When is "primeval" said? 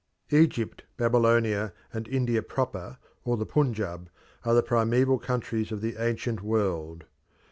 4.63-5.19